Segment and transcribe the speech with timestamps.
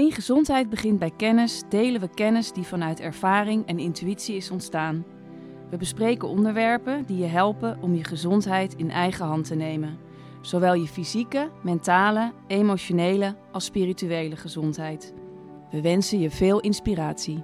[0.00, 5.04] In gezondheid begint bij kennis, delen we kennis die vanuit ervaring en intuïtie is ontstaan.
[5.70, 9.98] We bespreken onderwerpen die je helpen om je gezondheid in eigen hand te nemen.
[10.40, 15.14] Zowel je fysieke, mentale, emotionele als spirituele gezondheid.
[15.70, 17.42] We wensen je veel inspiratie.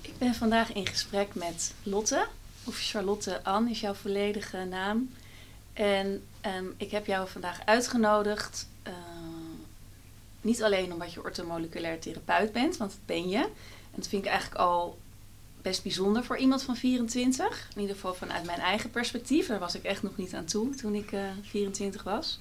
[0.00, 2.26] Ik ben vandaag in gesprek met Lotte,
[2.64, 5.08] of Charlotte Ann is jouw volledige naam.
[5.80, 8.92] En ehm, ik heb jou vandaag uitgenodigd, uh,
[10.40, 13.38] niet alleen omdat je ortomoleculair therapeut bent, want dat ben je.
[13.38, 14.98] En dat vind ik eigenlijk al
[15.62, 17.68] best bijzonder voor iemand van 24.
[17.74, 19.46] In ieder geval vanuit mijn eigen perspectief.
[19.46, 22.38] Daar was ik echt nog niet aan toe toen ik uh, 24 was.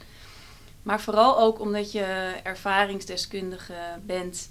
[0.84, 4.50] Maar vooral ook omdat je ervaringsdeskundige bent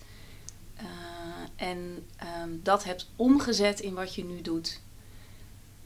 [0.81, 2.07] uh, en
[2.43, 4.81] um, dat hebt omgezet in wat je nu doet.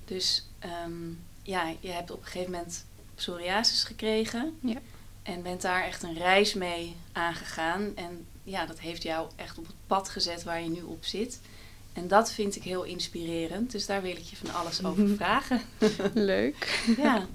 [0.05, 0.47] Dus
[0.85, 2.85] um, ja, je hebt op een gegeven moment
[3.23, 4.59] psoriasis gekregen.
[4.61, 4.79] Ja.
[5.23, 7.93] En bent daar echt een reis mee aangegaan.
[7.95, 11.41] En ja, dat heeft jou echt op het pad gezet waar je nu op zit.
[11.93, 13.71] En dat vind ik heel inspirerend.
[13.71, 15.61] Dus daar wil ik je van alles over vragen.
[16.15, 16.85] Leuk.
[16.97, 17.27] ja.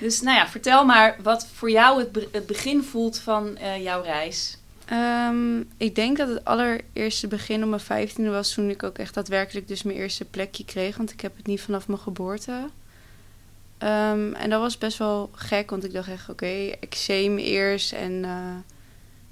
[0.00, 3.82] Dus nou ja, vertel maar wat voor jou het, be het begin voelt van uh,
[3.82, 4.58] jouw reis.
[4.92, 9.14] Um, ik denk dat het allereerste begin om mijn vijftiende was toen ik ook echt
[9.14, 10.96] daadwerkelijk dus mijn eerste plekje kreeg.
[10.96, 12.68] Want ik heb het niet vanaf mijn geboorte.
[13.82, 17.92] Um, en dat was best wel gek, want ik dacht echt, oké, okay, eczeem eerst
[17.92, 18.54] en uh,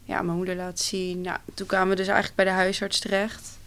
[0.04, 1.20] ja, mijn moeder laat zien.
[1.20, 3.58] Nou, toen kwamen we dus eigenlijk bij de huisarts terecht.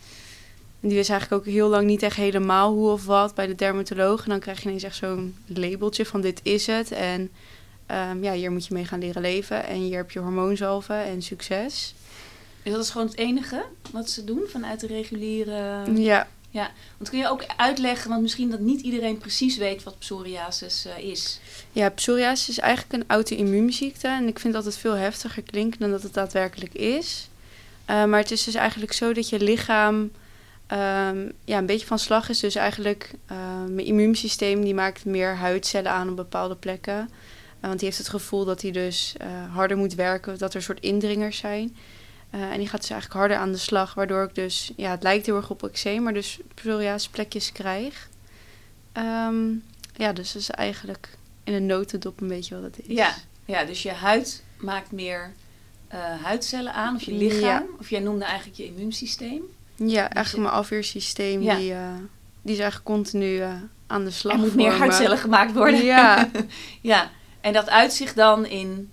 [0.81, 3.55] En die wist eigenlijk ook heel lang niet echt helemaal hoe of wat bij de
[3.55, 4.23] dermatoloog.
[4.23, 6.91] En dan krijg je ineens echt zo'n labeltje van dit is het.
[6.91, 7.21] En
[7.91, 9.65] um, ja, hier moet je mee gaan leren leven.
[9.65, 11.95] En hier heb je hormoonzalven en succes.
[12.63, 15.83] Is dat is gewoon het enige wat ze doen vanuit de reguliere...
[15.93, 19.99] Ja, ja, want kun je ook uitleggen, want misschien dat niet iedereen precies weet wat
[19.99, 21.39] psoriasis uh, is.
[21.71, 24.07] Ja, psoriasis is eigenlijk een auto-immuunziekte.
[24.07, 27.29] En ik vind dat het veel heftiger klinkt dan dat het daadwerkelijk is.
[27.89, 31.99] Uh, maar het is dus eigenlijk zo dat je lichaam um, ja, een beetje van
[31.99, 32.39] slag is.
[32.39, 33.11] Dus eigenlijk
[33.67, 37.09] mijn immuunsysteem die maakt meer huidcellen aan op bepaalde plekken.
[37.59, 39.15] want die heeft het gevoel dat hij dus
[39.53, 41.75] harder moet werken, dat er een soort indringers zijn.
[42.31, 45.03] Uh, en die gaat dus eigenlijk harder aan de slag, waardoor ik dus, ja, het
[45.03, 48.09] lijkt heel erg op eczeem, maar dus psoriasis plekjes krijg.
[48.93, 49.63] Um,
[49.95, 51.09] ja, dus dat is eigenlijk
[51.43, 52.95] in een notendop een beetje wat het is.
[52.95, 53.13] Ja,
[53.45, 55.33] ja dus je huid maakt meer
[55.93, 57.65] uh, huidcellen aan, of je lichaam, ja.
[57.79, 59.41] of jij noemde eigenlijk je immuunsysteem.
[59.75, 61.55] Ja, eigenlijk mijn afweersysteem, ja.
[61.55, 61.95] die, uh,
[62.41, 63.41] die is eigenlijk continu
[63.87, 64.33] aan de slag.
[64.33, 65.83] Er moet meer huidcellen gemaakt worden.
[65.83, 66.29] Ja.
[66.81, 67.11] ja,
[67.41, 68.91] en dat uitzicht dan in,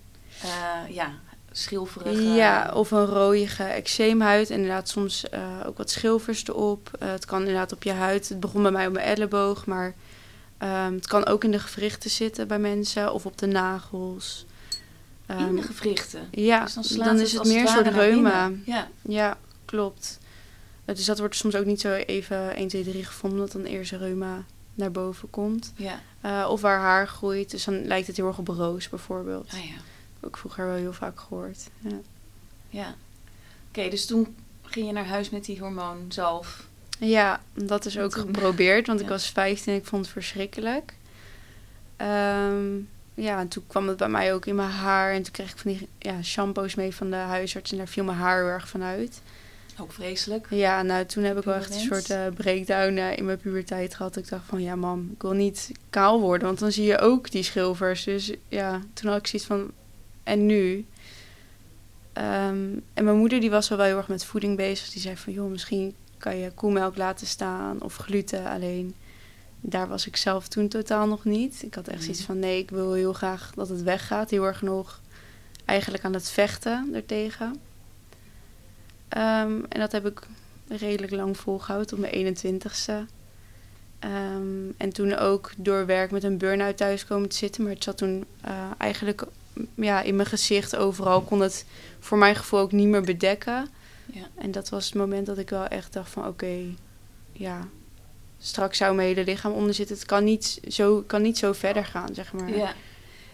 [0.88, 1.12] ja,
[1.56, 2.22] schilferige...
[2.22, 4.50] Ja, of een rooige eczeemhuid.
[4.50, 6.90] Inderdaad, soms uh, ook wat schilfers erop.
[7.02, 8.28] Uh, het kan inderdaad op je huid.
[8.28, 9.94] Het begon bij mij op mijn elleboog, maar
[10.62, 13.12] um, het kan ook in de gewrichten zitten bij mensen.
[13.12, 14.46] Of op de nagels.
[15.30, 16.28] Um, in de gewrichten?
[16.30, 18.50] Ja, dus dan, dan is het, meer een soort reuma.
[18.64, 18.88] Ja.
[19.02, 20.18] ja, klopt.
[20.84, 23.92] Dus dat wordt soms ook niet zo even 1, 2, 3 gevonden, dat dan eerst
[23.92, 24.44] reuma
[24.74, 25.72] naar boven komt.
[25.76, 26.48] Ja.
[26.48, 27.50] Of waar haar groeit.
[27.50, 29.52] Dus dan lijkt het heel erg op roos bijvoorbeeld.
[29.52, 29.74] Ah, ja
[30.24, 31.68] ook vroeger wel heel vaak gehoord.
[31.80, 31.98] Ja.
[32.68, 32.88] ja.
[32.88, 32.96] Oké,
[33.68, 36.66] okay, dus toen ging je naar huis met die hormoonzalf.
[36.98, 39.04] Ja, dat is ook geprobeerd, want ja.
[39.04, 40.94] ik was 15 en ik vond het verschrikkelijk.
[41.96, 45.12] Um, ja, en toen kwam het bij mij ook in mijn haar.
[45.12, 47.70] En toen kreeg ik van die ja, shampoos mee van de huisarts.
[47.70, 49.20] En daar viel mijn haar heel erg van uit.
[49.80, 50.46] Ook vreselijk.
[50.50, 53.94] Ja, nou toen heb ik wel echt een soort uh, breakdown uh, in mijn puberteit
[53.94, 54.16] gehad.
[54.16, 56.46] Ik dacht van, ja mam, ik wil niet kaal worden.
[56.46, 58.04] Want dan zie je ook die schilfers.
[58.04, 59.70] Dus ja, toen had ik zoiets van,
[60.24, 60.86] en nu.
[62.18, 64.90] Um, en mijn moeder die was wel, wel heel erg met voeding bezig.
[64.90, 68.46] Die zei van, joh, misschien kan je koemelk laten staan of gluten.
[68.46, 68.94] Alleen,
[69.60, 71.62] daar was ik zelf toen totaal nog niet.
[71.62, 74.30] Ik had echt zoiets van, nee, ik wil heel graag dat het weggaat.
[74.30, 75.00] Heel erg nog
[75.64, 77.46] eigenlijk aan het vechten ertegen.
[79.16, 80.20] Um, en dat heb ik
[80.68, 83.12] redelijk lang volgehouden, tot mijn 21ste.
[84.00, 87.62] Um, en toen ook door werk met een burn-out thuis komen te zitten.
[87.62, 89.26] Maar het zat toen uh, eigenlijk
[89.74, 91.22] ja, in mijn gezicht overal.
[91.22, 91.64] kon het
[91.98, 93.68] voor mijn gevoel ook niet meer bedekken.
[94.06, 94.26] Ja.
[94.34, 96.76] En dat was het moment dat ik wel echt dacht van oké, okay,
[97.32, 97.68] ja,
[98.38, 99.96] straks zou mijn hele lichaam onder zitten.
[99.96, 102.56] Het kan niet zo, kan niet zo verder gaan, zeg maar.
[102.56, 102.74] Ja.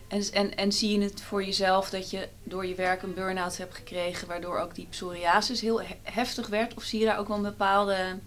[0.09, 3.57] En, en, en zie je het voor jezelf dat je door je werk een burn-out
[3.57, 6.75] hebt gekregen, waardoor ook die psoriasis heel heftig werd?
[6.75, 8.19] Of zie je daar ook wel een bepaalde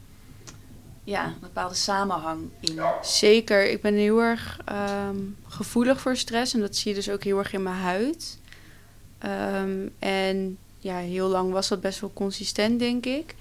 [1.03, 2.79] ja, een bepaalde samenhang in.
[3.01, 3.69] Zeker.
[3.69, 4.59] Ik ben heel erg
[5.09, 6.53] um, gevoelig voor stress.
[6.53, 8.37] En dat zie je dus ook heel erg in mijn huid.
[9.25, 13.35] Um, en ja, heel lang was dat best wel consistent, denk ik.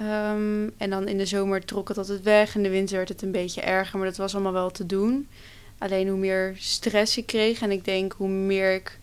[0.00, 2.54] Um, en dan in de zomer trok het altijd weg.
[2.54, 5.28] In de winter werd het een beetje erger, maar dat was allemaal wel te doen.
[5.78, 8.98] Alleen hoe meer stress ik kreeg en ik denk hoe meer ik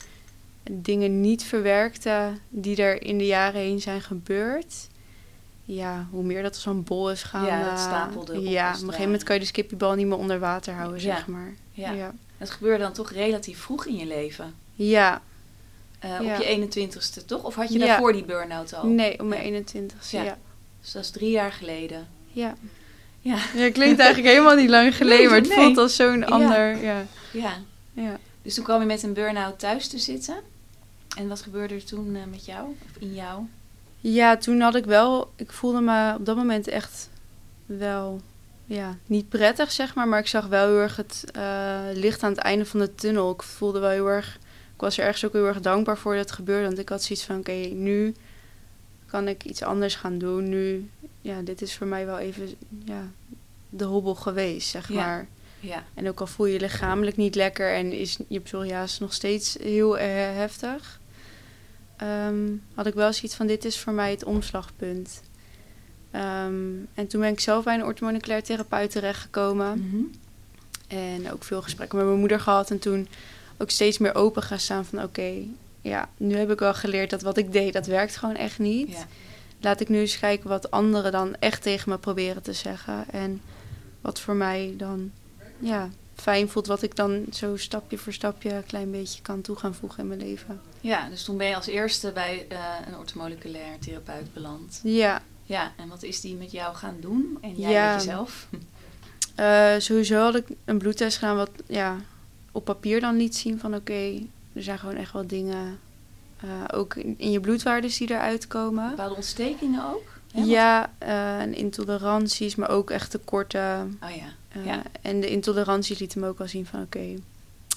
[0.72, 4.88] dingen niet verwerkte die er in de jaren heen zijn gebeurd.
[5.69, 7.46] Ja, hoe meer dat er zo'n bol is gaan.
[7.46, 10.08] Ja, dat eh, stapelde op Ja, op een gegeven moment kan je de skippiebal niet
[10.08, 11.16] meer onder water houden, Ja.
[11.16, 11.54] zeg maar.
[11.72, 11.92] Ja.
[11.92, 12.14] ja.
[12.38, 14.54] Het gebeurde dan toch relatief vroeg in je leven.
[14.74, 15.22] Ja,
[16.00, 16.36] Eh, Ja.
[16.36, 17.44] Op je 21ste, toch?
[17.44, 18.86] Of had je daarvoor die burn-out al?
[18.88, 19.48] nee, om mijn Ja.
[19.48, 20.38] 21 Ja.
[20.81, 22.08] Dus dat is drie jaar geleden.
[22.31, 22.56] Ja.
[23.22, 23.36] Ja.
[23.36, 25.58] ja, het klinkt eigenlijk helemaal niet lang geleden, Nee, maar het nee.
[25.58, 26.78] voelt als zo'n ander.
[26.78, 27.06] Ja.
[27.31, 27.54] ja.
[27.94, 28.18] Ja.
[28.42, 30.36] Dus toen kwam je met een burn-out thuis te zitten.
[31.18, 32.75] En wat gebeurde er toen eh, met jou?
[32.86, 33.42] Of in jou?
[34.13, 37.09] Ja, toen had ik wel, ik voelde me op dat moment echt
[37.65, 38.21] wel,
[38.65, 42.31] ja, niet prettig zeg maar, maar ik zag wel heel erg het eh, licht aan
[42.31, 43.31] het einde van de tunnel.
[43.31, 44.36] Ik voelde wel heel erg,
[44.75, 47.04] ik was er ergens ook heel erg dankbaar voor dat het gebeurde, want ik had
[47.04, 48.15] zoiets van, oké, nu
[49.06, 50.50] kan ik iets anders gaan doen.
[50.50, 50.89] Nu,
[51.21, 52.50] ja, dit is voor mij wel even,
[52.86, 53.01] ja,
[53.69, 54.95] de hobbel geweest, zeg Ja.
[54.95, 55.27] maar.
[55.60, 55.83] Ja.
[55.94, 59.57] En ook al voel je je lichamelijk niet lekker en is je psoriasis nog steeds
[59.62, 60.06] heel eh,
[60.36, 61.00] heftig,
[61.98, 65.22] ehm, had ik wel zoiets van: dit is voor mij het omslagpunt.
[66.12, 69.80] Ehm, en toen ben ik zelf bij een orthomoleculair therapeut terechtgekomen.
[69.80, 70.04] Mhm.
[70.88, 72.72] En ook veel gesprekken met mijn moeder gehad.
[72.72, 73.08] En toen
[73.58, 75.32] ook steeds meer open gaan staan van: oké,
[75.82, 78.92] ja, nu heb ik wel geleerd dat wat ik deed, dat werkt gewoon echt niet.
[78.92, 79.08] Ja.
[79.62, 83.10] Laat ik nu eens kijken wat anderen dan echt tegen me proberen te zeggen.
[83.12, 83.42] En
[84.02, 85.12] wat voor mij dan
[85.60, 85.90] ja,
[86.22, 86.68] fijn voelt.
[86.68, 90.08] Wat ik dan zo stapje voor stapje een klein beetje kan toe gaan voegen in
[90.08, 90.62] mijn leven.
[90.81, 94.80] ja, dus toen ben je als eerste bij eh, een orthomoleculair therapeut beland.
[94.84, 97.38] Ja, Ja, en wat is die met jou gaan doen?
[97.42, 97.94] En jij Ja.
[97.94, 98.48] met jezelf?
[99.36, 101.96] eh, sowieso had ik een bloedtest gedaan wat ja,
[102.52, 104.13] op papier dan liet zien van oké,
[104.54, 105.80] er zijn gewoon echt wel dingen.
[106.42, 108.90] eh, ook in, in je bloedwaardes die eruit komen.
[108.90, 110.04] Bepaalde ontstekingen ook?
[110.31, 110.92] Hè, Ja,
[111.40, 114.00] en intoleranties, maar ook echt tekorten.
[114.04, 114.25] Oh ja.
[114.65, 114.81] Ja.
[115.01, 117.13] En de intolerantie liet hem ook wel zien van oké,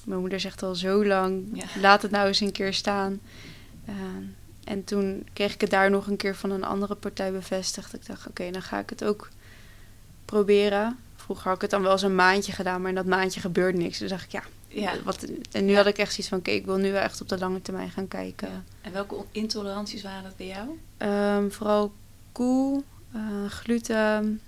[0.05, 1.65] mijn moeder zegt al zo lang, Ja.
[1.81, 3.21] laat het nou eens een keer staan.
[3.85, 3.95] Eh,
[4.65, 7.95] en toen kreeg ik het daar nog een keer van een andere partij bevestigd.
[7.95, 9.29] Ik dacht oké, dan ga ik het ook
[10.25, 10.99] proberen.
[11.17, 13.79] Vroeger had ik het dan wel eens een maandje gedaan, maar in dat maandje gebeurde
[13.79, 13.99] niks.
[13.99, 14.93] Dus dacht ik ja, Ja.
[15.05, 15.77] wat, en nu Ja.
[15.77, 18.09] had ik echt zoiets van oké, ik wil nu echt op de lange termijn gaan
[18.09, 18.49] kijken.
[18.49, 18.63] Ja.
[18.81, 20.69] En welke intoleranties waren dat bij jou?
[20.97, 21.93] Ehm, vooral
[22.33, 24.41] koe, eh, gluten,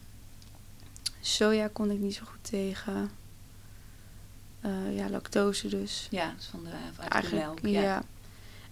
[1.26, 3.10] soja kon ik niet zo goed tegen.
[4.60, 6.06] Eh, ja, lactose dus.
[6.10, 7.58] Ja, dus van de, melk.
[7.62, 7.80] ja.
[7.82, 8.02] Ja.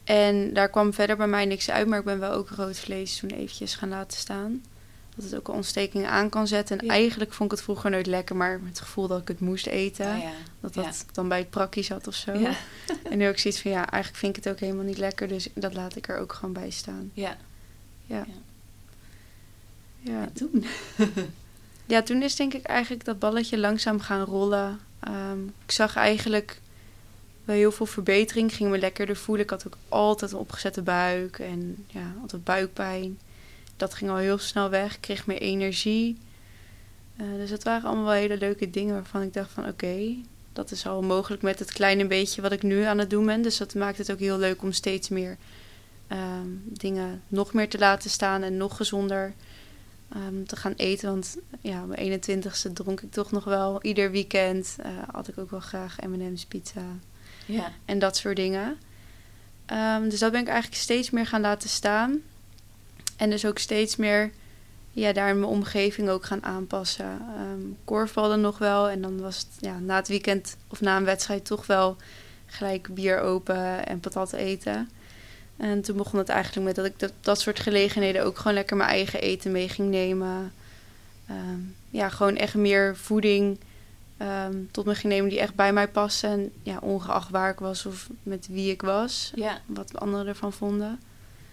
[0.04, 3.16] En daar kwam verder bij mij niks uit, maar ik ben wel ook rood vlees
[3.16, 4.62] toen eventjes gaan laten staan.
[5.16, 6.78] Dat het ook een ontsteking aan kan zetten.
[6.78, 6.92] En Ja.
[6.92, 9.66] eigenlijk vond ik het vroeger nooit lekker, maar met het gevoel dat ik het moest
[9.66, 10.06] eten.
[10.16, 10.30] Oh ja.
[10.60, 12.30] Dat dat dan bij het prakkie zat of zo.
[13.10, 15.28] En nu ook zoiets van, ja, eigenlijk vind ik het ook helemaal niet lekker.
[15.28, 17.10] Dus dat laat ik er ook gewoon bij staan.
[17.14, 17.36] Ja.
[18.06, 18.16] Ja.
[18.26, 18.34] Ja.
[20.12, 20.64] Ja, En toen?
[21.90, 24.80] ja toen is denk ik eigenlijk dat balletje langzaam gaan rollen.
[25.00, 26.60] Ehm, ik zag eigenlijk
[27.44, 28.54] wel heel veel verbetering.
[28.54, 29.44] Ging me lekkerder voelen.
[29.44, 33.18] Ik had ook altijd een opgezette buik en ja, altijd buikpijn.
[33.76, 34.94] Dat ging al heel snel weg.
[34.94, 36.18] Ik kreeg meer energie.
[37.16, 40.16] Eh, dus dat waren allemaal hele leuke dingen waarvan ik dacht van oké,
[40.52, 43.42] dat is al mogelijk met het kleine beetje wat ik nu aan het doen ben.
[43.42, 45.36] Dus dat maakt het ook heel leuk om steeds meer
[46.06, 49.32] ehm, dingen nog meer te laten staan en nog gezonder
[50.12, 51.08] ehm, te gaan eten.
[51.10, 54.76] Want ja, op mijn 21ste dronk ik toch nog wel ieder weekend.
[54.78, 56.82] eh had ik ook wel graag M&M's pizza
[57.46, 57.72] Ja.
[57.84, 58.76] en dat soort dingen.
[59.66, 62.18] Ehm, dus dat ben ik eigenlijk steeds meer gaan laten staan.
[63.16, 64.30] En dus ook steeds meer
[64.92, 67.18] ja, daar in mijn omgeving ook gaan aanpassen.
[67.36, 68.88] Ehm korfballen nog wel.
[68.88, 71.96] En dan was het ja, na het weekend of na een wedstrijd toch wel
[72.46, 74.90] gelijk bier open en patat eten.
[75.60, 78.76] En toen begon het eigenlijk met dat ik dat, dat soort gelegenheden ook gewoon lekker
[78.76, 80.52] mijn eigen eten mee ging nemen.
[81.26, 81.58] Ehm,
[81.90, 83.58] ja, gewoon echt meer voeding
[84.16, 86.26] ehm, tot me ging nemen die echt bij mij paste.
[86.26, 89.32] En ja, ongeacht waar ik was of met wie ik was.
[89.34, 89.60] ja.
[89.66, 91.00] Wat anderen ervan vonden.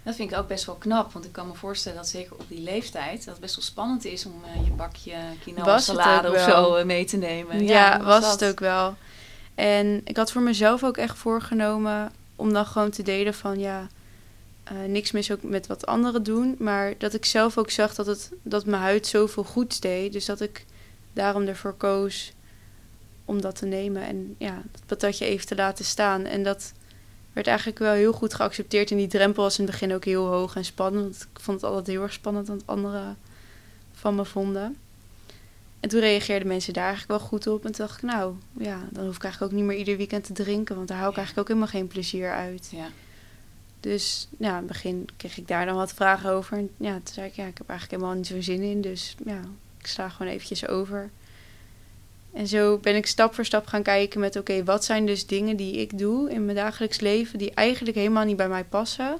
[0.03, 2.45] Dat vind ik ook best wel knap, want ik kan me voorstellen dat zeker op
[2.47, 6.31] die leeftijd dat het best wel spannend is om eh, je bakje quinoa Was salade
[6.31, 7.65] of zo eh, mee te nemen.
[7.65, 8.39] Ja, was dat?
[8.39, 8.95] het ook wel.
[9.55, 13.87] En ik had voor mezelf ook echt voorgenomen om dan gewoon te delen van ja,
[14.69, 16.55] eh, niks mis ook met wat anderen doen.
[16.59, 20.13] Maar dat ik zelf ook zag dat, het, dat mijn huid zoveel goeds deed.
[20.13, 20.65] Dus dat ik
[21.13, 22.33] daarom ervoor koos
[23.25, 24.01] om dat te nemen.
[24.01, 26.25] En ja, dat patatje even te laten staan.
[26.25, 26.73] En dat
[27.33, 28.91] werd eigenlijk wel heel goed geaccepteerd.
[28.91, 31.03] En die drempel was in het begin ook heel hoog en spannend.
[31.17, 33.17] Want ik vond het altijd heel erg spannend wat anderen
[33.93, 34.77] van me vonden.
[35.79, 37.65] En toen reageerden mensen daar eigenlijk wel goed op.
[37.65, 40.23] En toen dacht ik, nou ja, dan hoef ik eigenlijk ook niet meer ieder weekend
[40.23, 40.75] te drinken.
[40.75, 41.21] Want daar hou ik Ja.
[41.21, 42.69] eigenlijk ook helemaal geen plezier uit.
[42.71, 42.87] Ja.
[43.87, 46.57] Dus ja, in het begin kreeg ik daar dan wat vragen over.
[46.57, 48.81] En ja, toen zei ik, ja, ik heb eigenlijk helemaal niet zo'n zin in.
[48.81, 49.41] Dus ja,
[49.79, 51.09] ik sla gewoon eventjes over.
[52.33, 55.55] En zo ben ik stap voor stap gaan kijken met oké, wat zijn dus dingen
[55.55, 59.17] die ik doe in mijn dagelijks leven die eigenlijk helemaal niet bij mij passen.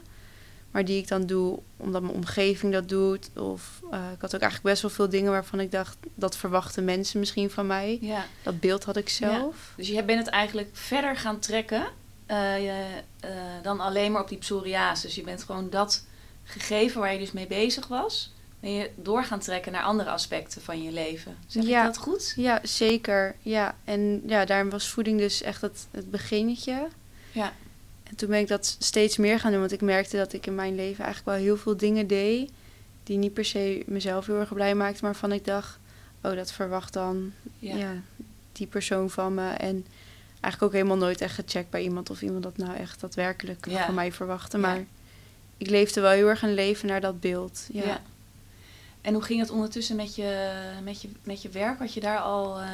[0.72, 3.30] Maar die ik dan doe omdat mijn omgeving dat doet.
[3.36, 6.86] Of uh, ik had ook eigenlijk best wel veel dingen waarvan ik dacht, dat verwachten
[6.86, 7.98] mensen misschien van mij.
[8.02, 8.26] Ja.
[8.44, 9.74] Dat beeld had ik zelf.
[9.76, 11.88] Dus je bent het eigenlijk verder gaan trekken
[12.32, 12.86] uh, je,
[13.26, 13.30] uh,
[13.62, 15.02] dan alleen maar op die psoriasis.
[15.02, 16.06] Dus je bent gewoon dat
[16.44, 20.62] gegeven waar je dus mee bezig was, ben je door gaan trekken naar andere aspecten
[20.62, 21.38] van je leven.
[21.48, 21.80] Zeg Ja.
[21.80, 22.34] ik dat goed?
[22.36, 23.36] Ja, zeker.
[23.42, 26.88] Ja, en ja, daarom was voeding dus echt het, het beginnetje.
[27.32, 27.54] Ja.
[28.04, 30.56] En toen ben ik dat steeds meer gaan doen, want ik merkte dat ik in
[30.56, 32.52] mijn leven eigenlijk wel heel veel dingen deed
[33.04, 35.80] die niet per se mezelf heel erg blij maakten, maar van ik dacht,
[36.22, 37.76] oh, dat verwacht dan Ja.
[37.76, 37.94] ja.
[38.52, 39.50] die persoon van me.
[39.50, 39.86] En
[40.52, 43.86] eigenlijk ook helemaal nooit echt gecheckt bij iemand of iemand dat nou echt daadwerkelijk Ja.
[43.86, 44.58] van mij verwachtte.
[44.58, 44.68] Ja.
[44.68, 44.84] Maar
[45.58, 47.68] ik leefde wel heel erg een leven naar dat beeld.
[47.72, 47.84] Ja.
[47.84, 48.02] Ja.
[49.02, 50.52] En hoe ging het ondertussen met je,
[50.84, 51.80] met je, met je werk?
[51.80, 52.68] Had je daar al eh,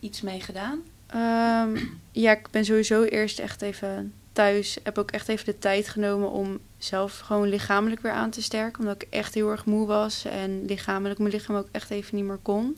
[0.00, 0.80] iets mee gedaan?
[1.06, 4.78] Ehm, ja, ik ben sowieso eerst echt even thuis.
[4.82, 8.80] Heb ook echt even de tijd genomen om zelf gewoon lichamelijk weer aan te sterken.
[8.80, 12.24] Omdat ik echt heel erg moe was en lichamelijk mijn lichaam ook echt even niet
[12.24, 12.76] meer kon.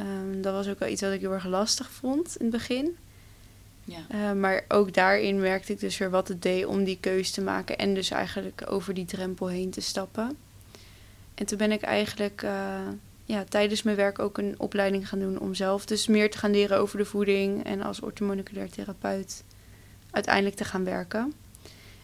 [0.00, 2.96] Ehm, dat was ook wel iets wat ik heel erg lastig vond in het begin.
[3.84, 3.98] Ja.
[4.08, 7.40] Eh, maar ook daarin merkte ik dus weer wat het deed om die keus te
[7.40, 7.78] maken.
[7.78, 10.36] En dus eigenlijk over die drempel heen te stappen.
[11.34, 12.88] En toen ben ik eigenlijk eh,
[13.24, 16.50] ja, tijdens mijn werk ook een opleiding gaan doen om zelf dus meer te gaan
[16.50, 17.64] leren over de voeding.
[17.64, 19.44] En als orthomoleculair therapeut
[20.10, 21.32] uiteindelijk te gaan werken.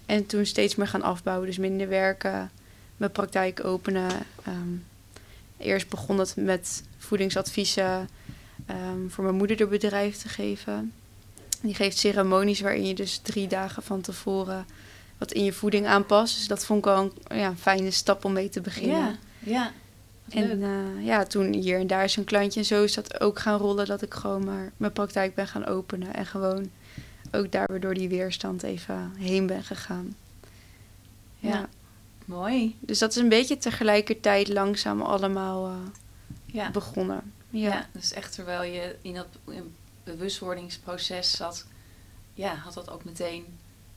[0.07, 1.47] En toen steeds meer gaan afbouwen.
[1.47, 2.51] Dus minder werken,
[2.97, 4.11] mijn praktijk openen.
[4.45, 4.75] Ehm,
[5.59, 8.09] eerst begon het met voedingsadviezen
[8.67, 10.93] ehm, voor mijn moeder de bedrijf te geven.
[11.61, 14.67] Die geeft ceremonies waarin je dus drie dagen van tevoren
[15.19, 16.37] wat in je voeding aanpast.
[16.37, 18.99] Dus dat vond ik wel een ja, fijne stap om mee te beginnen.
[18.99, 19.73] Ja, ja.
[20.29, 23.39] En eh, ja, toen hier en daar is een klantje en zo is dat ook
[23.39, 26.15] gaan rollen dat ik gewoon maar mijn praktijk ben gaan openen.
[26.15, 26.71] En gewoon
[27.33, 30.17] ook daar weer door die weerstand even heen ben gegaan.
[31.39, 31.49] Ja.
[31.49, 31.69] Ja.
[32.25, 32.77] Mooi.
[32.81, 35.75] Dus dat is een beetje tegelijkertijd langzaam allemaal eh,
[36.57, 36.71] Ja.
[36.71, 37.33] begonnen.
[37.51, 37.69] Ja.
[37.69, 37.89] Ja.
[37.93, 39.27] dus echt terwijl je in dat
[40.05, 41.67] bewustwordingsproces zat,
[42.35, 43.45] ja, had dat ook meteen,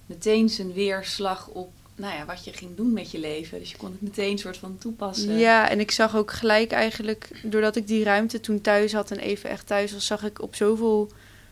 [0.06, 3.60] meteen zijn weerslag op nou ja, wat je ging doen met je leven.
[3.60, 5.38] Dus je kon het meteen soort van toepassen.
[5.38, 9.18] Ja, en ik zag ook gelijk eigenlijk, doordat ik die ruimte toen thuis had en
[9.18, 11.12] even echt thuis was, zag ik op zoveel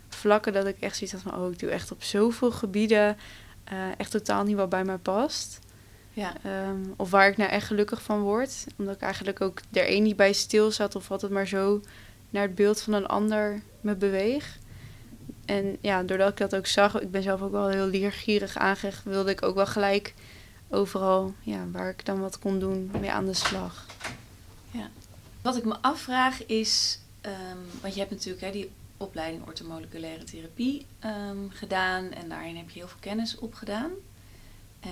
[0.09, 3.17] vlakken dat ik echt zoiets had van, oh, ik doe echt op zoveel gebieden
[3.63, 5.59] eh, echt totaal niet wat bij mij past.
[6.17, 6.33] Ja.
[6.43, 8.65] Ehm, of waar ik nou echt gelukkig van word.
[8.77, 11.81] Omdat ik eigenlijk ook er één niet bij stil zat of altijd maar zo
[12.29, 14.57] naar het beeld van een ander me beweeg.
[15.45, 19.03] En ja, doordat ik dat ook zag, ik ben zelf ook wel heel leergierig aangelegd,
[19.03, 20.13] wilde ik ook wel gelijk
[20.69, 23.86] overal ja, waar ik dan wat kon doen mee aan de slag.
[25.41, 30.86] Wat ik me afvraag is, ehm, want je hebt natuurlijk hè, die opleiding orthomoleculaire therapie
[31.00, 33.91] ehm, gedaan en daarin heb je heel veel kennis opgedaan.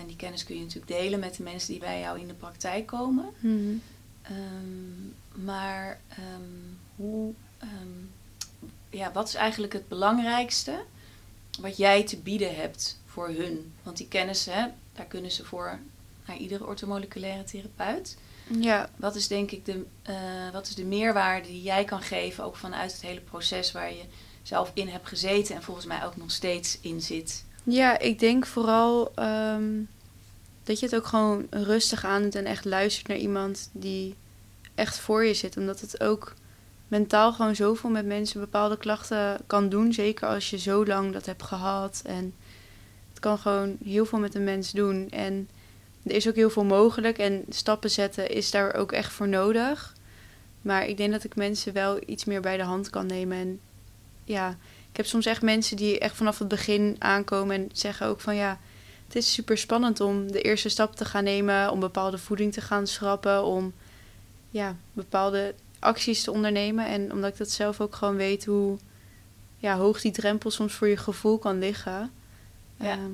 [0.02, 2.34] En die kennis kun je natuurlijk delen met de mensen die bij jou in de
[2.34, 3.26] praktijk komen.
[4.22, 6.42] Ehm, maar ehm,
[6.96, 7.70] hoe, ehm,
[8.90, 10.84] ja, wat is eigenlijk het belangrijkste
[11.60, 13.74] wat jij te bieden hebt voor hun?
[13.84, 15.80] Want die kennis, hè, daar kunnen ze voor
[16.26, 18.18] naar iedere orthomoleculaire therapeut.
[18.60, 20.16] Ja, Wat is denk ik de, eh,
[20.52, 24.04] wat is de meerwaarde die jij kan geven, ook vanuit het hele proces waar je
[24.44, 27.44] zelf in hebt gezeten en volgens mij ook nog steeds in zit?
[27.68, 29.82] Ja, ik denk vooral ehm,
[30.64, 34.16] dat je het ook gewoon rustig aan doet en echt luistert naar iemand die
[34.76, 35.58] echt voor je zit.
[35.58, 36.34] Omdat het ook
[36.88, 39.94] mentaal gewoon zoveel met mensen bepaalde klachten kan doen.
[39.94, 42.02] Zeker als je zo lang dat hebt gehad.
[42.06, 42.34] En
[43.10, 45.10] het kan gewoon heel veel met een mens doen.
[45.10, 45.50] En
[46.04, 47.18] er is ook heel veel mogelijk.
[47.18, 49.94] En stappen zetten is daar ook echt voor nodig.
[50.62, 53.38] Maar ik denk dat ik mensen wel iets meer bij de hand kan nemen.
[53.38, 53.60] En
[54.24, 54.58] ja,
[54.96, 58.36] ik heb soms echt mensen die echt vanaf het begin aankomen en zeggen ook van
[58.36, 58.60] ja,
[59.08, 62.62] het is super spannend om de eerste stap te gaan nemen, om bepaalde voeding te
[62.62, 63.74] gaan schrappen, om
[64.50, 66.88] ja, bepaalde acties te ondernemen.
[66.88, 68.78] En omdat ik dat zelf ook gewoon weet hoe
[69.58, 72.12] ja, hoog die drempel soms voor je gevoel kan liggen.
[72.80, 72.92] Ja.
[72.92, 73.12] Ehm,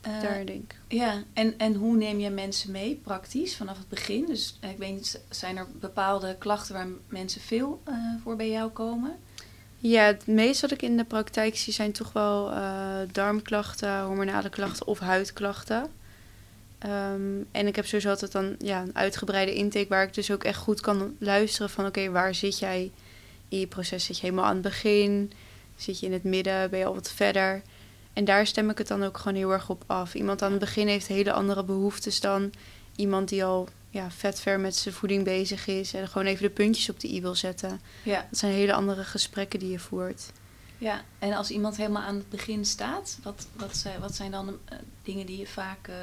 [0.00, 0.78] Eh, daar denk ik.
[0.88, 4.26] Ja, en, en hoe neem je mensen mee praktisch vanaf het begin?
[4.26, 8.50] Dus eh, ik weet niet, zijn er bepaalde klachten waar mensen veel eh, voor bij
[8.50, 9.16] jou komen?
[9.86, 14.48] Ja, het meeste wat ik in de praktijk zie zijn toch wel eh, darmklachten, hormonale
[14.48, 15.90] klachten of huidklachten.
[16.78, 20.44] Ehm, en ik heb sowieso altijd dan ja, een uitgebreide intake waar ik dus ook
[20.44, 22.90] echt goed kan luisteren van oké, waar zit jij
[23.48, 24.04] in je proces?
[24.04, 25.32] Zit je helemaal aan het begin?
[25.76, 26.70] Zit je in het midden?
[26.70, 27.62] Ben je al wat verder?
[28.12, 30.14] En daar stem ik het dan ook gewoon heel erg op af.
[30.14, 32.52] Iemand aan het begin heeft hele andere behoeftes dan
[32.96, 36.50] iemand die al ja, vet ver met zijn voeding bezig is en gewoon even de
[36.50, 37.80] puntjes op de i wil zetten.
[38.02, 38.26] Ja.
[38.30, 40.32] Dat zijn hele andere gesprekken die je voert.
[40.78, 44.46] Ja, en als iemand helemaal aan het begin staat, wat, wat, zijn, wat zijn dan
[44.46, 45.94] de eh, dingen die je vaak eh,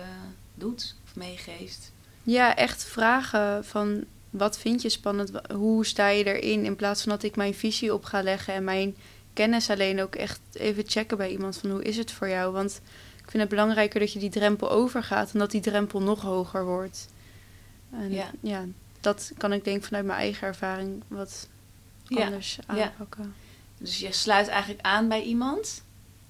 [0.54, 1.92] doet of meegeeft?
[2.24, 5.32] Ja, echt vragen van wat vind je spannend?
[5.54, 6.66] Hoe sta je erin?
[6.66, 8.96] In plaats van dat ik mijn visie op ga leggen en mijn
[9.34, 12.54] kennis alleen ook echt even checken bij iemand van hoe is het voor jou?
[12.54, 12.82] Want
[13.18, 16.66] ik vind het belangrijker dat je die drempel overgaat en dat die drempel nog hoger
[16.66, 17.08] wordt.
[17.92, 18.32] En Ja.
[18.42, 18.66] ja,
[19.02, 21.48] dat kan ik denk vanuit mijn eigen ervaring wat
[22.10, 23.34] anders aanpakken.
[23.78, 25.84] Dus je sluit eigenlijk aan bij iemand.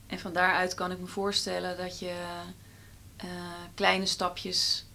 [0.08, 2.14] En van daaruit kan ik me voorstellen dat je
[3.18, 3.28] eh,
[3.76, 4.86] kleine stapjes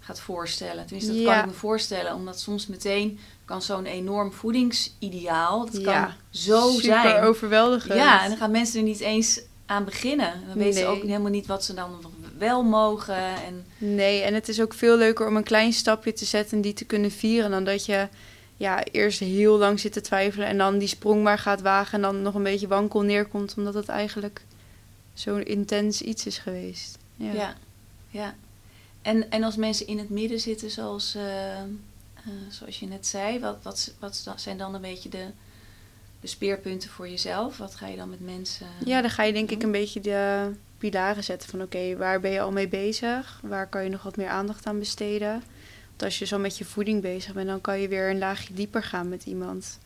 [0.00, 0.84] gaat voorstellen.
[0.86, 1.30] Tenminste, dat Ja.
[1.32, 2.14] kan ik me voorstellen.
[2.14, 5.70] Omdat soms meteen kan zo'n enorm voedingsideaal...
[5.70, 7.22] dat kan zo Super zijn.
[7.22, 7.94] overweldigend.
[7.94, 10.32] Ja, en dan gaan mensen er niet eens aan beginnen.
[10.46, 12.00] Dan weten ze ook helemaal niet wat ze dan
[12.38, 13.34] wel mogen.
[13.34, 16.62] En Nee, en het is ook veel leuker om een klein stapje te zetten en
[16.62, 18.08] die te kunnen vieren dan dat je
[18.56, 22.02] ja, eerst heel lang zit te twijfelen en dan die sprong maar gaat wagen en
[22.02, 24.42] dan nog een beetje wankel neerkomt omdat het eigenlijk
[25.14, 26.98] zo'n intens iets is geweest.
[27.16, 27.32] Ja.
[27.32, 27.54] Ja,
[28.08, 28.34] ja.
[29.02, 31.66] En, en als mensen in het midden zitten, zoals, eh, eh,
[32.48, 35.26] zoals je net zei, wat, wat, wat zijn dan een beetje de,
[36.20, 37.58] de speerpunten voor jezelf?
[37.58, 38.66] Wat ga je dan met mensen?
[38.84, 42.30] Ja, dan ga je denk ik een beetje de pilaren zetten van oké, waar ben
[42.30, 43.40] je al mee bezig?
[43.42, 45.42] Waar kan je nog wat meer aandacht aan besteden?
[45.88, 48.54] Want als je zo met je voeding bezig bent, dan kan je weer een laagje
[48.54, 49.78] dieper gaan met iemand.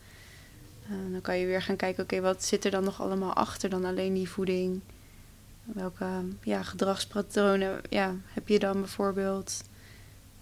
[0.85, 3.69] Eh, dan kan je weer gaan kijken, oké, wat zit er dan nog allemaal achter
[3.69, 4.81] dan alleen die voeding?
[5.63, 6.07] Welke
[6.43, 9.61] ja, gedragspatronen ja, heb je dan bijvoorbeeld?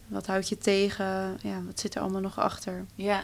[0.08, 1.38] Wat houdt je tegen?
[1.42, 2.86] Ja, wat zit er allemaal nog achter?
[2.96, 3.24] Ja.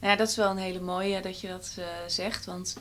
[0.00, 2.44] Ja, dat is wel een hele mooie dat je dat eh, zegt.
[2.44, 2.76] Want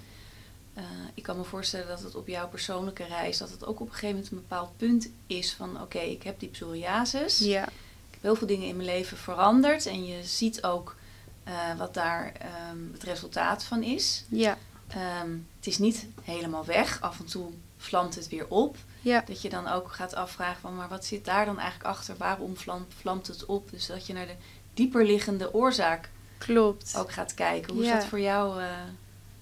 [0.78, 3.88] eh, ik kan me voorstellen dat het op jouw persoonlijke reis, dat het ook op
[3.88, 7.40] een gegeven moment een bepaald punt is van oké, ik heb die psoriasis.
[7.40, 9.86] Ja, Ik heb heel veel dingen in mijn leven veranderd.
[9.86, 10.96] En je ziet ook
[11.44, 14.24] eh, wat daar ehm, het resultaat van is.
[14.30, 14.58] ja,
[14.88, 17.02] Ehm, het is niet helemaal weg.
[17.02, 18.78] Af en toe vlamt het weer op.
[19.02, 22.16] ja, Dat je dan ook gaat afvragen van, maar wat zit daar dan eigenlijk achter?
[22.18, 23.70] Waarom vlamt, vlamt het op?
[23.72, 24.36] Dus dat je naar de
[24.74, 26.94] dieperliggende oorzaak klopt.
[26.98, 27.74] ook gaat kijken.
[27.74, 28.62] Hoe is dat voor jou?
[28.62, 28.70] eh,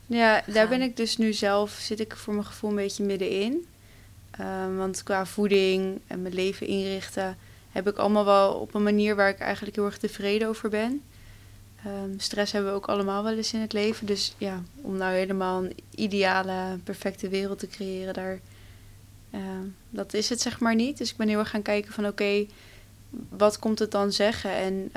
[0.08, 3.66] Ja, daar ben ik dus nu zelf, zit ik voor mijn gevoel een beetje middenin.
[4.32, 7.38] Ehm, want qua voeding en mijn leven inrichten
[7.72, 11.02] heb ik allemaal wel op een manier waar ik eigenlijk heel erg tevreden over ben.
[11.84, 14.06] Ehm, stress hebben we ook allemaal wel eens in het leven.
[14.06, 18.40] Dus ja, om nou helemaal een ideale, perfecte wereld te creëren, daar,
[19.32, 20.98] ehm, dat is het zeg maar niet.
[20.98, 22.46] Dus ik ben heel erg gaan kijken van oké,
[23.30, 24.52] wat komt het dan zeggen?
[24.52, 24.92] En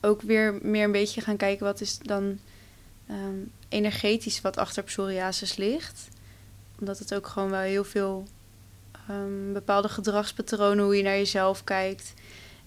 [0.00, 2.38] ook weer meer een beetje gaan kijken wat is dan
[3.10, 6.08] ehm, energetisch wat achter psoriasis ligt.
[6.78, 8.26] Omdat het ook gewoon wel heel veel
[9.08, 12.14] ehm, bepaalde gedragspatronen, hoe je naar jezelf kijkt.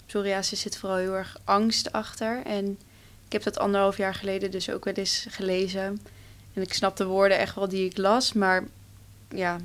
[0.06, 2.42] Psoriasis zit vooral heel erg angst achter.
[2.44, 2.78] En
[3.26, 6.00] ik heb dat anderhalf jaar geleden dus ook wel eens gelezen.
[6.54, 8.64] En ik snap de woorden echt wel die ik las, maar
[9.28, 9.60] ja,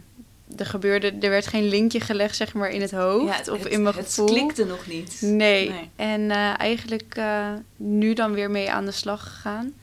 [0.58, 3.72] er gebeurde, er werd geen linkje gelegd zeg maar in het hoofd ja, of het,
[3.72, 4.26] in mijn het gevoel.
[4.26, 5.18] klikte nog niet.
[5.22, 5.70] Nee.
[5.70, 5.90] Nee.
[5.96, 9.74] En eh, eigenlijk eh, nu dan weer mee aan de slag gegaan.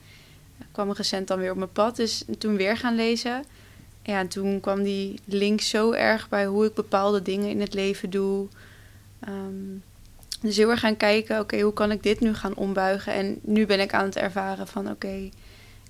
[0.77, 3.43] Kwam recent dan weer op mijn pad, dus toen weer gaan lezen.
[4.03, 7.73] Ja, en toen kwam die link zo erg bij hoe ik bepaalde dingen in het
[7.73, 8.47] leven doe.
[9.19, 9.77] Ehm,
[10.41, 13.13] dus heel erg gaan kijken, oké, hoe kan ik dit nu gaan ombuigen?
[13.13, 15.31] En nu ben ik aan het ervaren van, oké, ik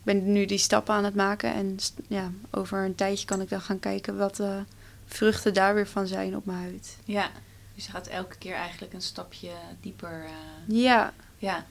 [0.04, 1.54] ben nu die stappen aan het maken.
[1.54, 1.76] En
[2.08, 4.64] ja, over een tijdje kan ik dan gaan kijken wat de
[5.06, 6.98] vruchten daar weer van zijn op mijn huid.
[7.06, 7.30] Ja,
[7.76, 9.50] dus je gaat elke keer eigenlijk een stapje
[9.82, 10.24] dieper.
[10.26, 11.66] eh, Ja, ja.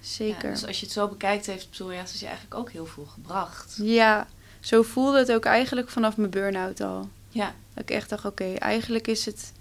[0.00, 0.48] Zeker.
[0.48, 3.78] Ja, dus als je het zo bekijkt, heeft psoriasis je eigenlijk ook heel veel gebracht.
[3.82, 4.26] Ja,
[4.60, 7.08] zo voelde het ook eigenlijk vanaf mijn burn-out al.
[7.28, 9.52] Ja, Dat ik echt dacht, oké, eigenlijk is het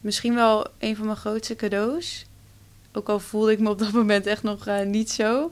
[0.00, 2.26] misschien wel een van mijn grootste cadeaus.
[2.92, 5.50] Ook al voelde ik me op dat moment echt nog eh, niet zo.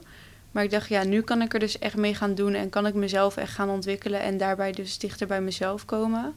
[0.51, 2.87] Maar ik dacht, ja, nu kan ik er dus echt mee gaan doen en kan
[2.87, 6.35] ik mezelf echt gaan ontwikkelen en daarbij dus dichter bij mezelf komen.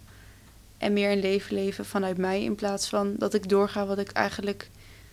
[0.78, 4.10] En meer een leven leven vanuit mij in plaats van dat ik doorga wat ik
[4.10, 4.68] eigenlijk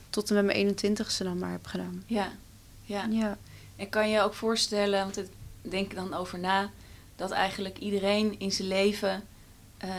[0.09, 2.03] tot en met mijn 21ste dan maar heb gedaan.
[2.05, 2.31] ja,
[2.89, 3.05] ja.
[3.09, 3.37] Ja,
[3.75, 5.27] En kan je je ook voorstellen, want ik
[5.61, 6.69] denk dan over na,
[7.15, 9.23] dat eigenlijk iedereen in zijn leven
[9.77, 9.89] eh,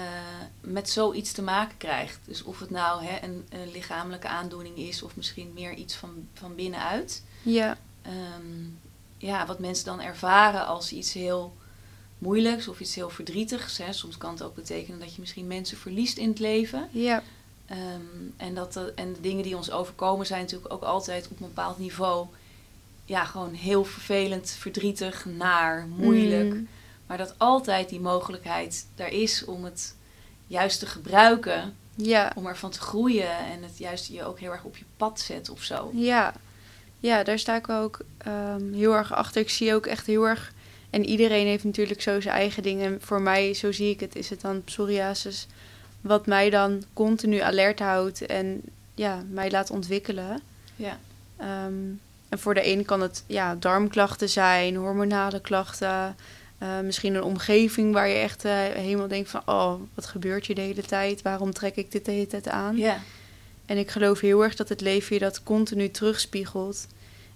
[0.61, 2.19] met zoiets te maken krijgt.
[2.25, 6.11] Dus of het nou hè, een, een lichamelijke aandoening is of misschien meer iets van,
[6.35, 7.23] van binnenuit.
[7.43, 8.65] ja, Ehm,
[9.19, 11.57] ja, wat mensen dan ervaren als iets heel
[12.19, 13.79] moeilijks of iets heel verdrietigs.
[13.79, 13.93] Hè.
[13.93, 16.89] Soms kan het ook betekenen dat je misschien mensen verliest in het leven.
[16.91, 17.23] ja,
[17.67, 18.01] Ehm,
[18.37, 21.47] en, dat, de- en de dingen die ons overkomen zijn natuurlijk ook altijd op een
[21.47, 22.27] bepaald niveau...
[23.11, 26.55] Ja, gewoon heel vervelend, verdrietig, naar, moeilijk.
[26.55, 26.69] Mm,
[27.07, 29.95] Maar dat altijd die mogelijkheid daar is om het
[30.47, 32.33] juist te gebruiken Ja.
[32.35, 35.49] Om ervan te groeien en het juist je ook heel erg op je pad zet
[35.49, 35.91] of zo.
[35.95, 36.35] Ja,
[37.01, 39.41] ja daar sta ik ook ehm, heel erg achter.
[39.41, 40.53] Ik zie ook echt heel erg...
[40.91, 42.93] En iedereen heeft natuurlijk zo zijn eigen dingen.
[42.93, 45.47] En voor mij, zo zie ik het, is het dan psoriasis...
[46.01, 48.63] wat mij dan continu alert houdt en
[48.95, 50.41] ja, mij laat ontwikkelen.
[50.77, 50.99] Ja.
[51.37, 51.93] Ehm,
[52.31, 56.17] en voor de een kan het ja, darmklachten zijn, hormonale klachten...
[56.63, 59.43] Uh, misschien een omgeving waar je echt uh, helemaal denkt van...
[59.47, 61.23] oh, wat gebeurt hier de hele tijd?
[61.23, 62.77] Waarom trek ik dit de hele tijd aan?
[62.77, 62.99] Ja.
[63.67, 66.87] En ik geloof heel erg dat het leven je dat continu terugspiegelt.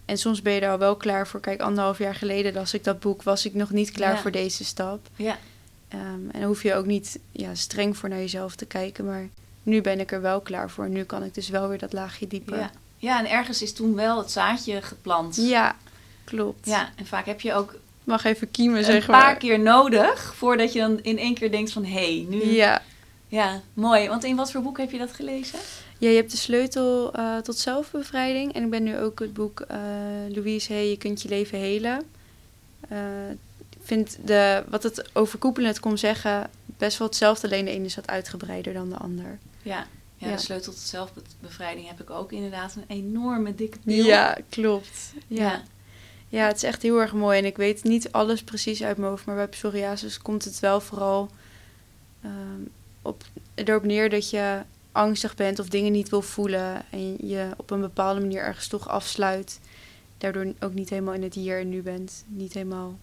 [0.05, 1.41] En soms ben je daar al wel klaar voor.
[1.41, 3.23] Kijk, anderhalf jaar geleden las ik dat boek...
[3.23, 5.09] was ik nog niet klaar voor deze stap.
[5.17, 5.39] Ja.
[5.89, 9.05] Ehm, en dan hoef je ook niet ja, streng voor naar jezelf te kijken.
[9.05, 9.29] Maar
[9.63, 10.89] nu ben ik er wel klaar voor.
[10.89, 12.71] Nu kan ik dus wel weer dat laagje dieper.
[13.05, 13.19] Ja.
[13.19, 15.37] en ergens is toen wel het zaadje geplant.
[15.37, 15.77] Ja,
[16.25, 16.67] klopt.
[16.67, 19.37] Ja, en vaak heb je ook Mag even kiemen, een zeg paar maar.
[19.37, 22.45] keer nodig voordat je dan in één keer denkt van hé, hey, nu.
[22.45, 22.83] Ja.
[23.29, 24.09] Ja, mooi.
[24.09, 25.59] Want in wat voor boek heb je dat gelezen?
[25.99, 28.53] ja, je hebt de sleutel eh, tot zelfbevrijding.
[28.53, 29.79] En ik ben nu ook het boek eh,
[30.29, 32.03] Louise Hay, Je kunt je leven helen.
[32.89, 33.31] Eh,
[33.71, 37.47] ik vind de, wat het overkoepelend komt zeggen best wel hetzelfde.
[37.47, 39.39] Alleen de ene is wat uitgebreider dan de ander.
[39.63, 39.87] Ja.
[40.17, 40.35] Ja, Ja.
[40.35, 44.05] de sleutel tot zelfbevrijding heb ik ook inderdaad een enorme dikke pil.
[44.05, 45.13] Ja, klopt.
[45.27, 45.43] Ja.
[45.43, 45.63] Ja.
[46.29, 46.47] ja.
[46.47, 47.39] het is echt heel erg mooi.
[47.39, 49.25] En ik weet niet alles precies uit mijn hoofd.
[49.25, 51.31] Maar bij psoriasis komt het wel vooral
[52.23, 52.61] ehm,
[53.03, 53.25] op,
[53.55, 56.83] erop neer dat je angstig bent of dingen niet wil voelen.
[56.91, 59.61] En je op een bepaalde manier ergens toch afsluit.
[60.19, 62.25] Daardoor ook niet helemaal in het hier en nu bent.
[62.27, 62.99] Niet helemaal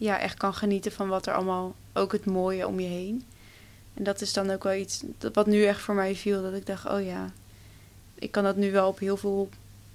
[0.00, 3.24] ja, echt kan genieten van wat er allemaal, ook het mooie om je heen.
[3.94, 6.42] En dat is dan ook wel iets dat, wat nu echt voor mij viel.
[6.42, 7.30] Dat ik dacht, oh ja,
[8.14, 9.48] ik kan dat nu wel op heel veel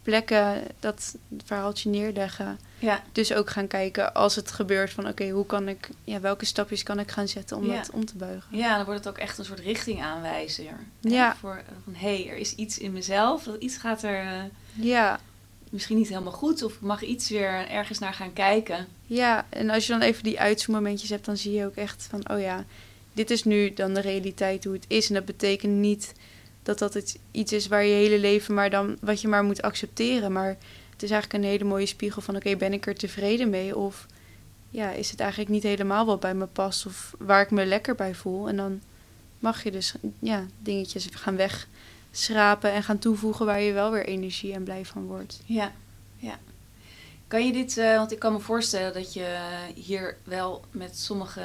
[0.03, 2.59] plekken, dat verhaaltje neerleggen.
[2.79, 3.03] Ja.
[3.11, 6.83] Dus ook gaan kijken als het gebeurt van oké, hoe kan ik, ja, welke stapjes
[6.83, 7.75] kan ik gaan zetten om Ja.
[7.75, 8.57] dat om te buigen.
[8.57, 10.73] ja, dan wordt het ook echt een soort richtingaanwijzer.
[11.01, 11.35] Ja.
[11.35, 13.43] Voor, van hé, hey, er is iets in mezelf.
[13.43, 15.19] Dat iets gaat er eh, Ja,
[15.69, 16.63] misschien niet helemaal goed.
[16.63, 18.87] Of ik mag iets weer ergens naar gaan kijken.
[19.05, 22.29] ja, en als je dan even die uitzoommomentjes hebt, dan zie je ook echt van
[22.31, 22.65] oh ja,
[23.15, 25.07] dit is nu dan de realiteit hoe het is.
[25.07, 26.13] En dat betekent niet
[26.63, 29.61] dat dat het iets is waar je hele leven maar dan wat je maar moet
[29.61, 30.31] accepteren.
[30.31, 30.57] Maar
[30.91, 33.77] het is eigenlijk een hele mooie spiegel van oké, ben ik er tevreden mee?
[33.77, 34.05] Of
[34.69, 37.95] ja, is het eigenlijk niet helemaal wat bij me past of waar ik me lekker
[37.95, 38.47] bij voel?
[38.47, 38.81] En dan
[39.39, 44.53] mag je dus ja, dingetjes gaan wegschrapen en gaan toevoegen waar je wel weer energie
[44.53, 45.39] en blij van wordt.
[45.45, 45.71] Ja,
[46.17, 46.39] ja.
[47.27, 49.37] Kan je dit, eh, want ik kan me voorstellen dat je
[49.75, 51.41] hier wel met sommige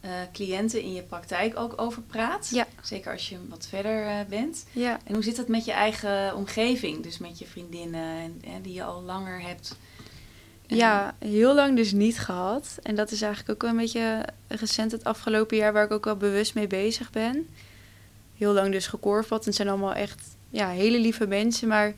[0.00, 2.48] eh, cliënten in je praktijk ook over praat.
[2.52, 2.66] Ja.
[2.82, 4.64] Zeker als je wat verder eh, bent.
[4.72, 7.02] Ja, En hoe zit dat met je eigen omgeving?
[7.02, 9.76] Dus met je vriendinnen en, en die je al langer hebt?
[10.66, 12.78] En- Ja, heel lang dus niet gehad.
[12.82, 16.04] En dat is eigenlijk ook wel een beetje recent het afgelopen jaar waar ik ook
[16.04, 17.48] wel bewust mee bezig ben.
[18.36, 19.38] Heel lang dus gekorfbad.
[19.40, 21.92] En het zijn allemaal echt ja, hele lieve mensen, maar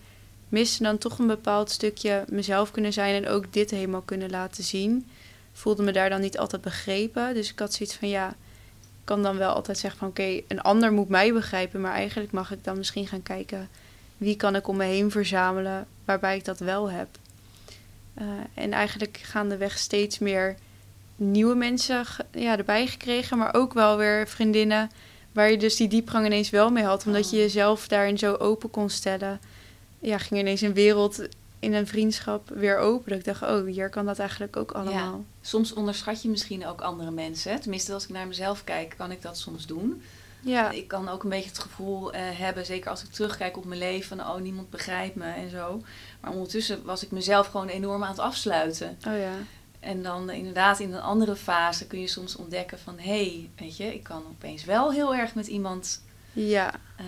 [0.49, 4.65] missen dan toch een bepaald stukje mezelf kunnen zijn en ook dit helemaal kunnen laten
[4.65, 5.07] zien.
[5.53, 7.35] Voelde me daar dan niet altijd begrepen.
[7.35, 8.29] Dus ik had zoiets van ja,
[8.81, 12.33] ik kan dan wel altijd zeggen van oké, een ander moet mij begrijpen, maar eigenlijk
[12.33, 13.69] mag ik dan misschien gaan kijken
[14.23, 17.09] wie kan ik om me heen verzamelen waarbij ik dat wel heb.
[18.21, 20.57] Uh, en eigenlijk gaandeweg steeds meer
[21.17, 24.91] nieuwe mensen ja, erbij gekregen, maar ook wel weer vriendinnen
[25.33, 27.43] waar je dus die diepgang ineens wel mee had, omdat je Oh.
[27.43, 29.41] jezelf daarin zo open kon stellen.
[29.99, 31.29] Ja, ging ineens een wereld
[31.63, 33.11] in een vriendschap weer open.
[33.11, 35.25] Dat ik dacht, oh, hier kan dat eigenlijk ook allemaal.
[35.41, 37.61] Soms onderschat je misschien ook andere mensen.
[37.61, 40.03] Tenminste, als ik naar mezelf kijk, kan ik dat soms doen.
[40.41, 43.65] Ja, Ik kan ook een beetje het gevoel eh, hebben, zeker als ik terugkijk op
[43.65, 45.83] mijn leven, van oh, niemand begrijpt me en zo.
[46.21, 48.99] Maar ondertussen was ik mezelf gewoon enorm aan het afsluiten.
[49.07, 49.33] oh ja.
[49.81, 53.51] En dan eh, inderdaad in een andere fase kun je soms ontdekken van hé, hey,
[53.57, 57.05] weet je, ik kan opeens wel heel erg met iemand Ja, eh,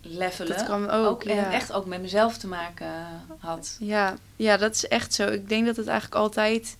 [0.00, 0.56] levelen.
[0.56, 1.22] dat kan ook.
[1.22, 1.52] ja.
[1.52, 2.92] echt ook met mezelf te maken
[3.38, 3.76] had.
[3.80, 5.28] Ja, ja, dat is echt zo.
[5.28, 6.76] Ik denk dat het eigenlijk altijd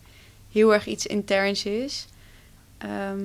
[0.52, 2.06] heel erg iets interns is.
[2.78, 3.20] Ehm,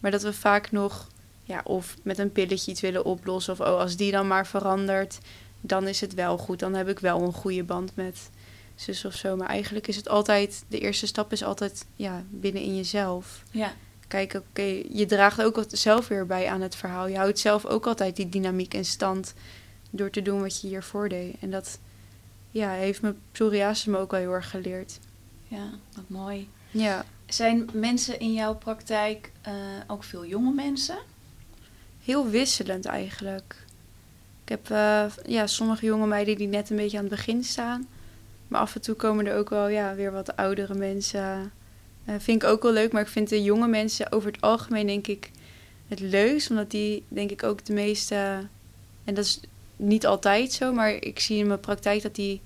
[0.00, 1.06] maar dat we vaak nog,
[1.44, 3.52] ja, of met een pilletje iets willen oplossen.
[3.52, 5.18] Of oh, als die dan maar verandert,
[5.60, 6.58] dan is het wel goed.
[6.58, 8.30] Dan heb ik wel een goede band met
[8.74, 9.36] zus of zo.
[9.36, 13.42] Maar eigenlijk is het altijd, de eerste stap is altijd ja, binnen in jezelf.
[13.50, 13.72] Ja,
[14.10, 17.06] Kijk, oké, je draagt ook zelf weer bij aan het verhaal.
[17.06, 19.34] Je houdt zelf ook altijd die dynamiek in stand
[19.90, 21.34] door te doen wat je hiervoor deed.
[21.40, 21.78] En dat
[22.50, 24.98] ja, heeft me psoriasis me ook wel heel erg geleerd.
[25.48, 26.48] ja, wat mooi.
[26.70, 29.54] Ja, Zijn mensen in jouw praktijk eh,
[29.86, 30.98] ook veel jonge mensen?
[32.04, 33.64] heel wisselend eigenlijk.
[34.42, 37.88] Ik heb eh, ja, sommige jonge meiden die net een beetje aan het begin staan.
[38.48, 41.52] Maar af en toe komen er ook wel ja, weer wat oudere mensen.
[42.04, 44.86] Eh vind ik ook wel leuk, maar ik vind de jonge mensen over het algemeen
[44.86, 45.30] denk ik
[45.88, 46.50] het leukst.
[46.50, 48.14] Omdat die denk ik ook de meeste
[49.04, 49.40] En dat is
[49.76, 52.40] niet altijd zo, maar ik zie in mijn praktijk dat die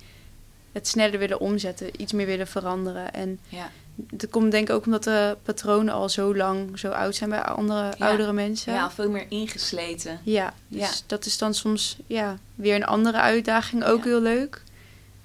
[0.73, 3.13] het sneller willen omzetten, iets meer willen veranderen.
[3.13, 3.71] En Ja.
[3.95, 7.41] dat komt denk ik ook omdat de patronen al zo lang zo oud zijn bij
[7.43, 8.07] andere Ja.
[8.09, 8.73] oudere mensen.
[8.73, 10.21] ja, veel meer ingesleten.
[10.23, 10.91] Ja, dus Ja.
[11.07, 14.63] dat is dan soms ja, weer een andere uitdaging, ook heel leuk.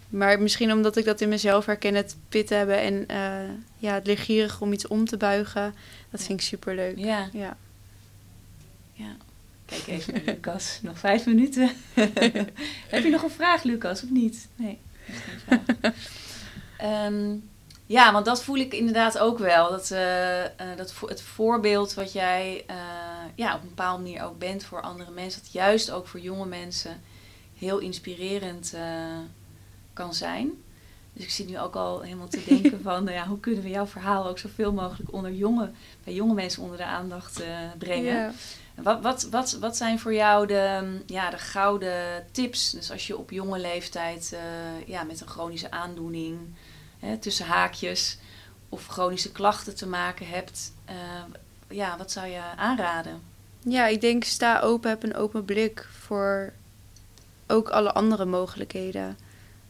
[0.09, 4.05] Maar misschien omdat ik dat in mezelf herken, het pit hebben en eh, ja, het
[4.07, 5.73] leergierig om iets om te buigen.
[6.09, 6.25] Dat Ja.
[6.25, 6.97] vind ik super leuk.
[6.97, 7.57] Ja, Ja.
[8.93, 9.15] ja.
[9.65, 10.79] Kijk even Lucas.
[10.81, 11.69] Nog vijf minuten.
[12.89, 14.47] Heb je nog een vraag, Lucas, of niet?
[14.55, 15.39] Nee, nog geen
[15.79, 15.93] vraag.
[16.77, 17.35] Ehm,
[17.85, 19.69] ja, want dat voel ik inderdaad ook wel.
[19.69, 22.65] Dat, eh, eh, dat vo- het voorbeeld wat jij
[23.35, 25.41] ja, op een bepaalde manier ook bent voor andere mensen.
[25.41, 27.01] Dat juist ook voor jonge mensen
[27.57, 28.73] heel inspirerend
[29.99, 30.51] kan zijn.
[31.13, 33.03] Dus ik zit nu ook al helemaal te denken van...
[33.03, 35.71] nou ja, hoe kunnen we jouw verhaal ook zoveel mogelijk onder jonge,
[36.03, 38.35] bij jonge mensen onder de aandacht eh, brengen.
[38.75, 42.71] Wat, wat, wat, wat zijn voor jou de, ja, de gouden tips?
[42.71, 46.37] Dus als je op jonge leeftijd eh, ja, met een chronische aandoening,
[46.99, 48.17] hè, tussen haakjes,
[48.69, 50.95] of chronische klachten te maken hebt, eh,
[51.69, 53.21] ja, wat zou je aanraden?
[53.59, 56.53] Ja, ik denk sta open, heb een open blik voor
[57.47, 59.17] ook alle andere mogelijkheden.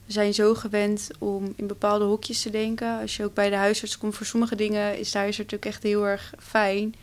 [0.10, 3.00] We zijn zo gewend om in bepaalde hokjes te denken.
[3.00, 5.84] Als je ook bij de huisarts komt, voor sommige dingen is de huisarts natuurlijk echt
[5.84, 6.96] heel erg fijn.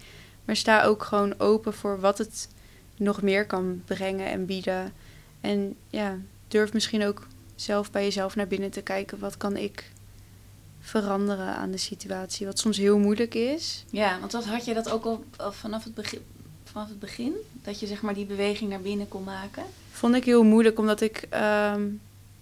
[0.44, 2.48] Maar sta ook gewoon open voor wat het
[2.96, 4.92] nog meer kan brengen en bieden.
[5.40, 9.18] En ja, durf misschien ook zelf bij jezelf naar binnen te kijken.
[9.18, 9.90] Wat kan ik
[10.80, 12.46] veranderen aan de situatie?
[12.46, 13.84] Wat soms heel moeilijk is.
[13.90, 16.20] Ja, want wat had je dat ook al, al vanaf, het begin,
[16.64, 17.32] vanaf het begin?
[17.62, 19.62] Dat je zeg maar die beweging naar binnen kon maken?
[19.90, 21.82] Vond ik heel moeilijk, omdat ik ehm,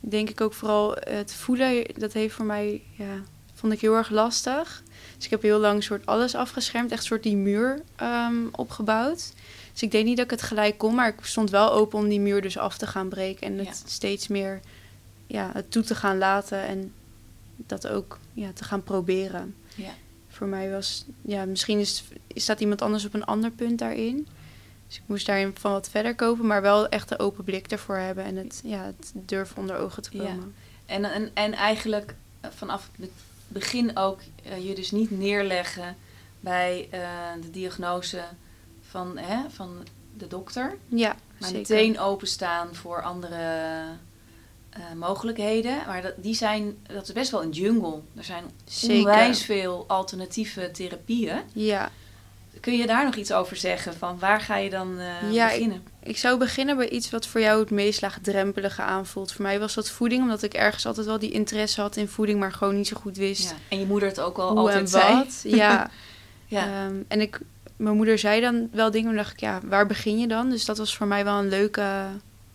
[0.09, 3.23] denk ik ook vooral het voelen, dat heeft voor mij, ja,
[3.55, 4.83] vond ik heel erg lastig.
[5.17, 9.33] Dus ik heb heel lang soort alles afgeschermd, echt soort die muur ehm, opgebouwd.
[9.73, 12.09] Dus ik deed niet dat ik het gelijk kon, maar ik stond wel open om
[12.09, 13.89] die muur dus af te gaan breken en het Ja.
[13.89, 14.61] steeds meer
[15.27, 16.93] ja, het toe te gaan laten en
[17.57, 19.55] dat ook ja, te gaan proberen.
[19.75, 19.91] Ja.
[20.29, 24.27] Voor mij was, ja, misschien is, staat iemand anders op een ander punt daarin.
[24.87, 27.97] Dus ik moest daarin van wat verder kopen, maar wel echt een open blik ervoor
[27.97, 30.23] hebben en het, ja, het durven onder ogen te Ja.
[30.23, 30.55] komen.
[30.87, 33.11] En, en, en eigenlijk eh, vanaf het
[33.49, 35.97] begin ook eh, je dus niet neerleggen
[36.41, 37.01] bij eh,
[37.41, 38.23] de diagnose
[38.89, 40.77] van, hè, van de dokter.
[40.89, 41.59] Ja, Maar zeker.
[41.77, 43.83] meteen openstaan voor andere
[44.97, 45.77] mogelijkheden.
[45.87, 48.01] Maar dat, die zijn, dat is best wel een jungle.
[48.15, 48.97] Er zijn Zeker.
[48.97, 51.41] onwijs veel alternatieve therapieën.
[51.53, 51.91] Ja,
[52.65, 53.95] Kun je daar nog iets over zeggen?
[53.95, 55.83] Van waar ga je dan eh, Ja, ik- beginnen?
[56.03, 59.33] ik zou beginnen bij iets wat voor jou het meest laagdrempelige aanvoelt.
[59.33, 62.39] Voor mij was dat voeding, omdat ik ergens altijd wel die interesse had in voeding,
[62.41, 63.57] maar gewoon niet zo goed wist Ja.
[63.69, 65.15] En je moeder het ook al hoe altijd en zei.
[65.15, 65.41] wat.
[65.61, 65.91] Ja,
[66.47, 66.67] Ja.
[66.87, 67.41] Ehm, en ik,
[67.77, 70.51] mijn moeder zei dan wel dingen, maar dacht ik, ja, waar begin je dan?
[70.51, 72.05] Dus dat was voor mij wel een leuke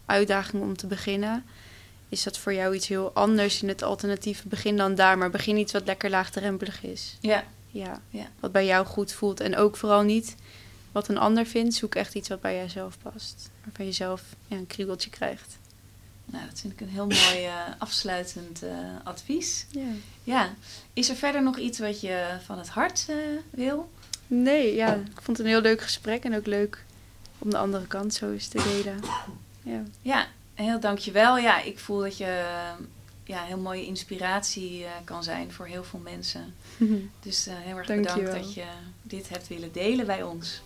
[0.05, 1.45] uitdaging om te beginnen.
[2.09, 5.57] Is dat voor jou iets heel anders in het alternatieve begin dan daar, maar begin
[5.57, 7.17] iets wat lekker laagdrempelig is.
[7.19, 7.43] ja.
[7.71, 8.25] Ja, Ja.
[8.39, 9.39] wat bij jou goed voelt.
[9.39, 10.35] En ook vooral niet
[10.91, 11.75] wat een ander vindt.
[11.75, 13.49] Zoek echt iets wat bij jijzelf past.
[13.63, 15.57] Waarvan je zelf ja, een kriebeltje krijgt.
[16.25, 18.69] Nou, dat vind ik een heel mooi eh, afsluitend eh,
[19.03, 19.65] advies.
[19.69, 19.87] Ja.
[20.23, 20.53] Ja,
[20.93, 23.15] is er verder nog iets wat je van het hart eh,
[23.49, 23.89] wil?
[24.27, 26.23] Nee, ja, ik vond het een heel leuk gesprek.
[26.23, 26.83] En ook leuk
[27.39, 28.99] om de andere kant zo eens te delen.
[29.63, 31.37] Ja, Ja, heel dankjewel.
[31.37, 32.43] Ja, ik voel dat je
[33.29, 36.53] ja, heel mooie inspiratie eh, kan zijn voor heel veel mensen.
[37.19, 38.63] Dus eh, heel erg bedankt dat je
[39.01, 40.61] dit hebt willen delen bij ons.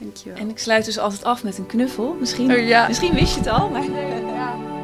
[0.00, 0.38] dankjewel.
[0.38, 2.14] En ik sluit dus altijd af met een knuffel.
[2.14, 2.86] Misschien, Oh, ja.
[2.88, 3.90] misschien wist je het al, maar...
[3.90, 4.77] ja.